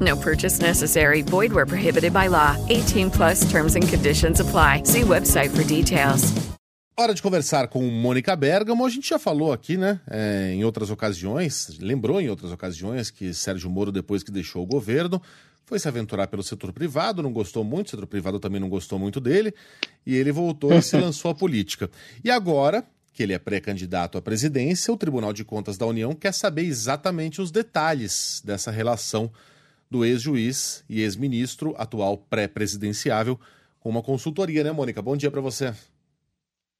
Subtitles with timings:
[0.00, 1.22] No purchase necessary.
[1.22, 2.56] Void where prohibited by law.
[2.68, 4.84] 18 plus terms and conditions apply.
[4.84, 6.32] See website for details.
[6.96, 8.84] Hora de conversar com Mônica Bergamo.
[8.84, 13.32] A gente já falou aqui, né, é, em outras ocasiões, lembrou em outras ocasiões que
[13.32, 15.20] Sérgio Moro, depois que deixou o governo,
[15.64, 18.98] foi se aventurar pelo setor privado, não gostou muito, o setor privado também não gostou
[18.98, 19.54] muito dele,
[20.04, 21.88] e ele voltou e se lançou à política.
[22.22, 26.34] E agora, que ele é pré-candidato à presidência, o Tribunal de Contas da União quer
[26.34, 29.32] saber exatamente os detalhes dessa relação
[29.90, 33.38] do ex-juiz e ex-ministro, atual pré-presidenciável,
[33.80, 35.02] com uma consultoria, né, Mônica?
[35.02, 35.74] Bom dia para você.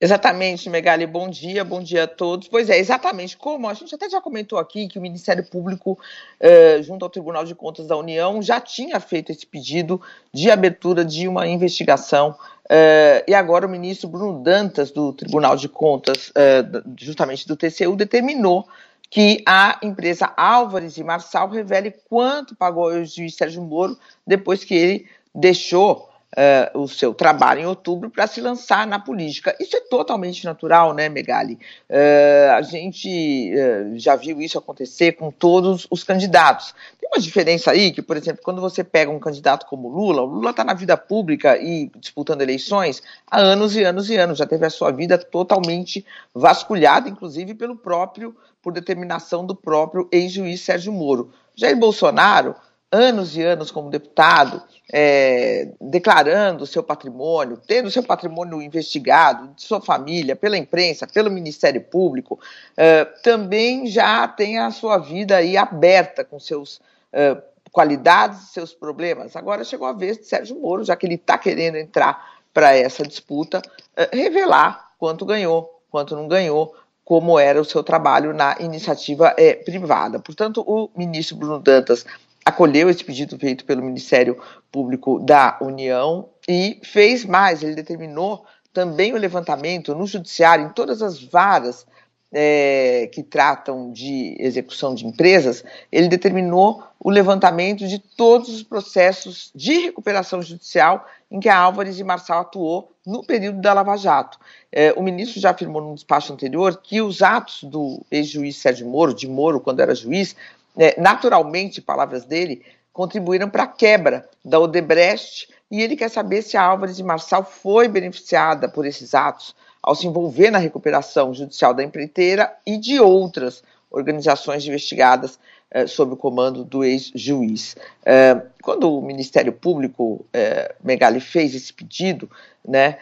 [0.00, 2.46] Exatamente, Megali, bom dia, bom dia a todos.
[2.46, 5.98] Pois é, exatamente como a gente até já comentou aqui que o Ministério Público,
[6.38, 10.00] eh, junto ao Tribunal de Contas da União, já tinha feito esse pedido
[10.32, 12.36] de abertura de uma investigação.
[12.70, 16.62] Eh, e agora o ministro Bruno Dantas, do Tribunal de Contas, eh,
[16.96, 18.68] justamente do TCU, determinou
[19.10, 24.74] que a empresa Álvares e Marçal revele quanto pagou o juiz Sérgio Moro depois que
[24.74, 29.56] ele deixou uh, o seu trabalho em outubro para se lançar na política.
[29.60, 31.54] Isso é totalmente natural, né, Megali?
[31.88, 36.74] Uh, a gente uh, já viu isso acontecer com todos os candidatos.
[37.00, 40.26] Tem uma diferença aí que, por exemplo, quando você pega um candidato como Lula, o
[40.26, 44.46] Lula está na vida pública e disputando eleições há anos e anos e anos, já
[44.46, 50.92] teve a sua vida totalmente vasculhada, inclusive pelo próprio, por determinação do próprio ex-juiz Sérgio
[50.92, 51.32] Moro.
[51.54, 52.54] Jair Bolsonaro
[52.90, 59.80] anos e anos como deputado, é, declarando seu patrimônio, tendo seu patrimônio investigado, de sua
[59.80, 62.40] família, pela imprensa, pelo Ministério Público,
[62.76, 66.80] é, também já tem a sua vida aí aberta com seus
[67.12, 67.36] é,
[67.70, 69.36] qualidades, seus problemas.
[69.36, 73.06] Agora chegou a vez de Sérgio Moro, já que ele está querendo entrar para essa
[73.06, 73.60] disputa,
[73.94, 79.54] é, revelar quanto ganhou, quanto não ganhou, como era o seu trabalho na iniciativa é,
[79.54, 80.18] privada.
[80.18, 82.04] Portanto, o ministro Bruno Dantas
[82.48, 89.12] acolheu esse pedido feito pelo Ministério Público da União e fez mais, ele determinou também
[89.12, 91.86] o levantamento no judiciário, em todas as varas
[92.32, 99.50] é, que tratam de execução de empresas, ele determinou o levantamento de todos os processos
[99.54, 104.38] de recuperação judicial em que a Álvares de Marçal atuou no período da Lava Jato.
[104.70, 109.14] É, o ministro já afirmou no despacho anterior que os atos do ex-juiz Sérgio Moro,
[109.14, 110.36] de Moro quando era juiz,
[110.78, 116.56] é, naturalmente, palavras dele, contribuíram para a quebra da Odebrecht e ele quer saber se
[116.56, 121.72] a Álvares de Marçal foi beneficiada por esses atos ao se envolver na recuperação judicial
[121.72, 125.38] da empreiteira e de outras organizações investigadas
[125.70, 127.76] eh, sob o comando do ex-juiz.
[128.04, 132.30] Eh, quando o Ministério Público, eh, Megali, fez esse pedido,
[132.66, 132.98] né,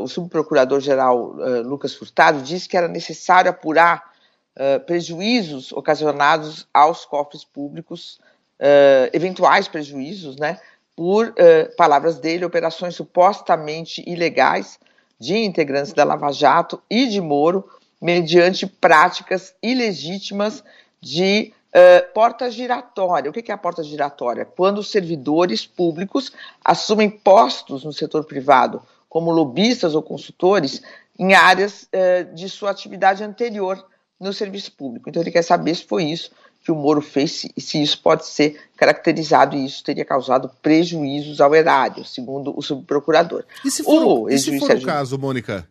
[0.00, 4.11] o subprocurador-geral Lucas Furtado disse que era necessário apurar
[4.56, 8.18] uh, prejuízos ocasionados aos cofres públicos,
[8.60, 10.58] uh, eventuais prejuízos, né,
[10.96, 14.78] por uh, palavras dele, operações supostamente ilegais
[15.18, 17.68] de integrantes da Lava Jato e de Moro,
[18.00, 20.64] mediante práticas ilegítimas
[21.00, 23.30] de uh, porta giratória.
[23.30, 24.44] O que é a porta giratória?
[24.44, 26.32] Quando servidores públicos
[26.64, 30.82] assumem postos no setor privado, como lobistas ou consultores,
[31.18, 33.86] em áreas uh, de sua atividade anterior
[34.22, 35.08] no serviço público.
[35.08, 36.30] Então ele quer saber se foi isso
[36.64, 41.40] que o Moro fez, se, se isso pode ser caracterizado e isso teria causado prejuízos
[41.40, 43.44] ao erário, segundo o subprocurador.
[43.64, 45.68] E se for o, e se for o caso, Mônica?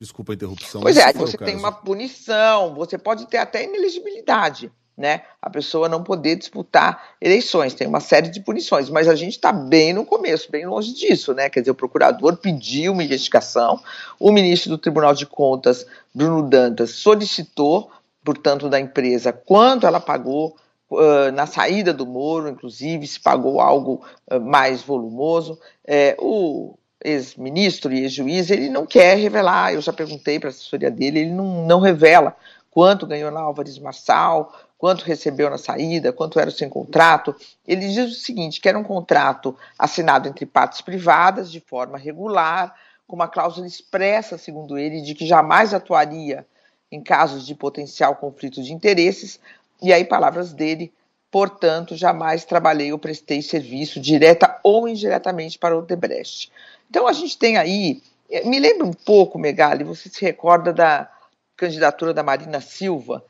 [0.00, 0.80] Desculpa a interrupção.
[0.80, 5.22] Pois é, você tem uma punição, você pode ter até inelegibilidade, né?
[5.40, 9.52] A pessoa não poder disputar eleições, tem uma série de punições, mas a gente está
[9.52, 11.48] bem no começo, bem longe disso, né?
[11.48, 13.80] Quer dizer, o procurador pediu uma investigação,
[14.18, 17.92] o ministro do Tribunal de Contas, Bruno Dantas, solicitou,
[18.24, 20.56] portanto, da empresa quanto ela pagou
[20.90, 25.58] uh, na saída do Moro, inclusive, se pagou algo uh, mais volumoso.
[25.86, 26.74] É, o
[27.04, 31.30] ex-ministro e ex-juiz, ele não quer revelar, eu já perguntei para a assessoria dele, ele
[31.30, 32.36] não, não revela
[32.70, 37.34] quanto ganhou na Álvares Marçal, quanto recebeu na saída, quanto era o seu contrato.
[37.66, 42.74] Ele diz o seguinte, que era um contrato assinado entre partes privadas, de forma regular,
[43.06, 46.46] com uma cláusula expressa, segundo ele, de que jamais atuaria
[46.92, 49.40] em casos de potencial conflito de interesses,
[49.82, 50.92] e aí palavras dele,
[51.30, 56.50] portanto, jamais trabalhei ou prestei serviço direta ou indiretamente para o Odebrecht.
[56.88, 61.10] Então a gente tem aí, eh, me lembra um pouco, Megali, você se recorda da
[61.56, 63.22] candidatura da Marina Silva,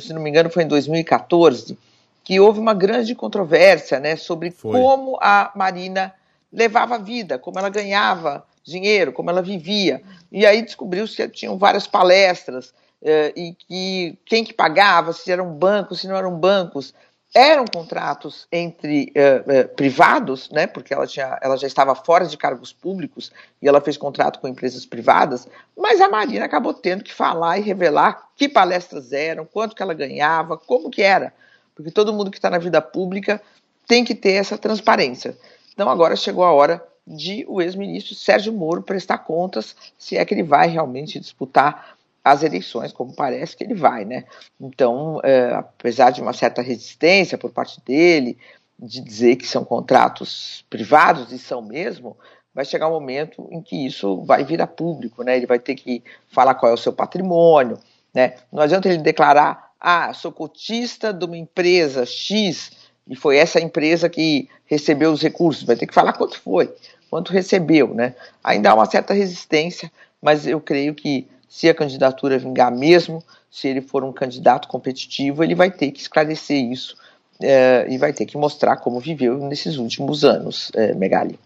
[0.00, 1.78] se não me engano foi em 2014,
[2.24, 4.72] que houve uma grande controvérsia né, sobre foi.
[4.72, 6.12] como a Marina
[6.52, 10.02] levava a vida, como ela ganhava dinheiro, como ela vivia.
[10.30, 15.52] E aí descobriu-se que tinham várias palestras eh, e que quem que pagava, se eram
[15.52, 16.92] bancos, se não eram bancos,
[17.34, 22.36] eram contratos entre uh, uh, privados, né, porque ela, tinha, ela já estava fora de
[22.36, 23.30] cargos públicos
[23.60, 25.46] e ela fez contrato com empresas privadas,
[25.76, 29.94] mas a Marina acabou tendo que falar e revelar que palestras eram, quanto que ela
[29.94, 31.32] ganhava, como que era,
[31.74, 33.42] porque todo mundo que está na vida pública
[33.86, 35.36] tem que ter essa transparência.
[35.72, 40.34] Então agora chegou a hora de o ex-ministro Sérgio Moro prestar contas se é que
[40.34, 41.95] ele vai realmente disputar
[42.26, 44.24] as eleições, como parece que ele vai, né?
[44.60, 48.36] Então, é, apesar de uma certa resistência por parte dele,
[48.76, 52.16] de dizer que são contratos privados, e são mesmo,
[52.52, 55.36] vai chegar um momento em que isso vai vir a público, né?
[55.36, 57.78] Ele vai ter que falar qual é o seu patrimônio,
[58.12, 58.34] né?
[58.50, 62.72] Não adianta ele declarar, ah, sou cotista de uma empresa X,
[63.06, 66.74] e foi essa empresa que recebeu os recursos, vai ter que falar quanto foi,
[67.08, 68.16] quanto recebeu, né?
[68.42, 73.68] Ainda há uma certa resistência, mas eu creio que se a candidatura vingar mesmo, se
[73.68, 76.96] ele for um candidato competitivo, ele vai ter que esclarecer isso
[77.40, 81.38] é, e vai ter que mostrar como viveu nesses últimos anos, é, Megali.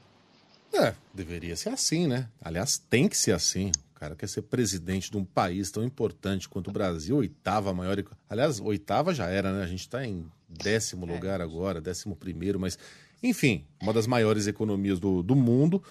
[0.72, 2.28] É, deveria ser assim, né?
[2.40, 3.72] Aliás, tem que ser assim.
[3.94, 8.02] O cara quer ser presidente de um país tão importante quanto o Brasil, oitava maior.
[8.28, 9.64] Aliás, oitava já era, né?
[9.64, 11.12] A gente está em décimo é.
[11.12, 12.78] lugar agora, décimo primeiro, mas
[13.22, 15.82] enfim, uma das maiores economias do, do mundo.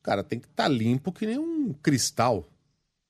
[0.00, 2.44] O cara tem que estar tá limpo que nem um cristal.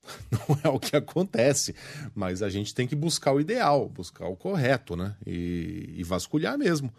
[0.31, 1.75] Não é o que acontece,
[2.13, 5.15] mas a gente tem que buscar o ideal, buscar o correto, né?
[5.25, 6.93] E, e vasculhar mesmo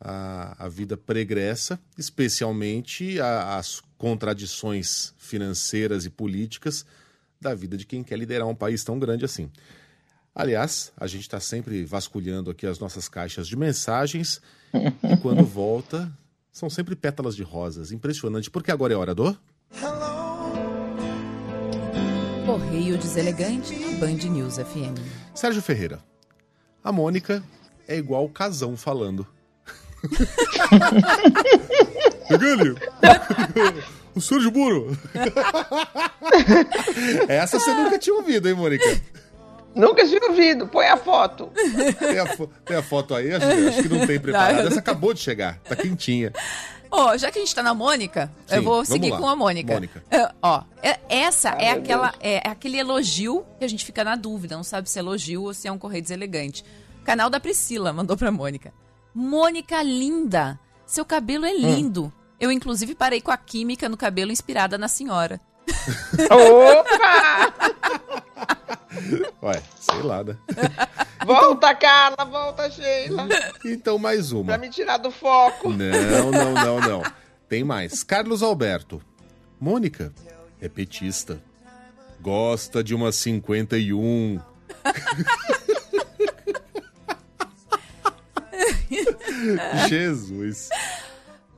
[0.00, 6.84] a, a, vida pregressa, especialmente a, as contradições financeiras e políticas
[7.40, 9.50] da vida de quem quer liderar um país tão grande assim.
[10.34, 14.42] Aliás, a gente está sempre vasculhando aqui as nossas caixas de mensagens
[14.72, 16.12] e quando volta
[16.50, 17.92] são sempre pétalas de rosas.
[17.92, 19.36] Impressionante, porque agora é hora do.
[22.74, 24.98] Correio Deselegante, Band News FM.
[25.32, 26.00] Sérgio Ferreira,
[26.82, 27.40] a Mônica
[27.86, 29.24] é igual o casão falando.
[32.28, 32.76] Pegalho!
[34.12, 34.98] o Sérgio Moro!
[37.28, 39.00] Essa você nunca tinha ouvido, hein, Mônica?
[39.72, 40.66] Nunca tinha ouvido.
[40.66, 41.52] Põe a foto.
[41.96, 43.32] Tem a, fo tem a foto aí?
[43.32, 44.66] Acho, acho, que não tem preparada.
[44.66, 45.60] Essa acabou de chegar.
[45.60, 46.32] Tá quentinha.
[46.90, 49.34] Ó, oh, já que a gente tá na Mônica, Sim, eu vou seguir com a
[49.34, 49.74] Mônica.
[49.74, 50.04] Mônica.
[50.10, 54.04] É, ó, é, essa ah, é aquela é, é, aquele elogio que a gente fica
[54.04, 56.64] na dúvida, não sabe se é elogio ou se é um correio deselegante.
[57.04, 58.72] Canal da Priscila mandou pra Mônica.
[59.14, 61.58] Mônica linda, seu cabelo é hum.
[61.58, 62.04] lindo.
[62.04, 62.12] Hum.
[62.40, 65.40] Eu inclusive parei com a química no cabelo inspirada na senhora.
[66.30, 67.54] Opa!
[69.42, 70.36] Ué, sei lá, né?
[71.24, 73.26] Volta, Carla, volta, Sheila.
[73.64, 74.44] Então, mais uma.
[74.44, 75.70] Pra me tirar do foco.
[75.70, 77.02] Não, não, não, não.
[77.48, 78.02] Tem mais.
[78.02, 79.00] Carlos Alberto.
[79.58, 80.12] Mônica
[80.60, 81.40] é petista.
[82.20, 84.38] Gosta de uma 51.
[89.88, 90.68] Jesus.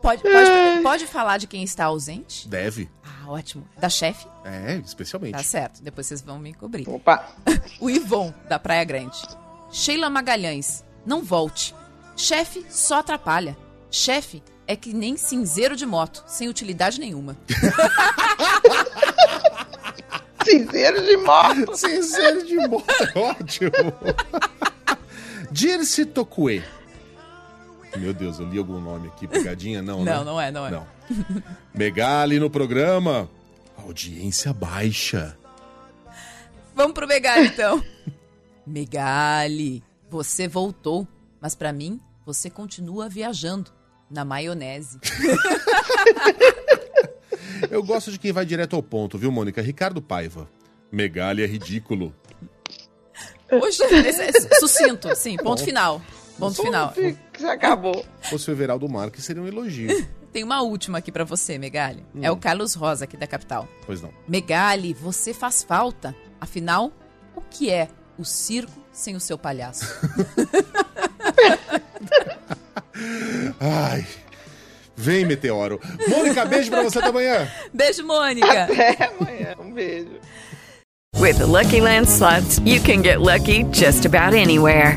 [0.01, 2.49] Pode, pode, pode falar de quem está ausente?
[2.49, 2.89] Deve.
[3.27, 3.67] Ah, ótimo.
[3.77, 4.27] Da chefe?
[4.45, 5.33] É, especialmente.
[5.33, 5.83] Tá certo.
[5.83, 6.89] Depois vocês vão me cobrir.
[6.89, 7.29] Opa!
[7.81, 9.21] o Ivon, da Praia Grande.
[9.71, 10.85] Sheila Magalhães.
[11.05, 11.75] Não volte.
[12.17, 13.57] Chefe só atrapalha.
[13.91, 17.37] Chefe é que nem cinzeiro de moto, sem utilidade nenhuma.
[20.45, 21.77] cinzeiro de moto.
[21.77, 23.71] cinzeiro de moto é ótimo.
[25.51, 26.63] Dirce Tokue.
[27.97, 29.83] Meu Deus, eu li algum nome aqui, pegadinha?
[29.83, 30.25] Não, não, né?
[30.25, 30.71] não é, não é.
[30.71, 30.87] Não.
[31.75, 33.29] Megali no programa.
[33.77, 35.37] Audiência baixa.
[36.75, 37.83] Vamos pro Megali, então.
[38.67, 41.07] Megali, você voltou,
[41.41, 43.71] mas para mim, você continua viajando
[44.11, 44.99] na maionese.
[47.71, 49.63] Eu gosto de quem vai direto ao ponto, viu, Mônica?
[49.63, 50.49] Ricardo Paiva.
[50.91, 52.15] Megali é ridículo.
[53.51, 56.03] Oxe, é sucinto, sim, ponto final.
[56.39, 56.93] Ponto final.
[57.39, 58.05] Já acabou.
[58.23, 60.07] Fosse o Everaldo Marques, seria um elogio.
[60.33, 62.05] Tem uma última aqui para você, Megali.
[62.15, 62.21] Hum.
[62.23, 63.67] É o Carlos Rosa, aqui da capital.
[63.87, 64.11] Pois não.
[64.29, 66.15] Megali, você faz falta.
[66.39, 66.93] Afinal,
[67.35, 67.89] o que é
[68.19, 69.87] o circo sem o seu palhaço?
[73.59, 74.07] Ai.
[74.95, 75.81] Vem, meteoro.
[76.09, 77.51] Mônica, beijo pra você até amanhã.
[77.73, 78.65] Beijo, Mônica.
[78.65, 79.55] Até amanhã.
[79.59, 80.19] Um beijo.
[81.19, 84.97] With the Lucky Land slots, you can get lucky just about anywhere.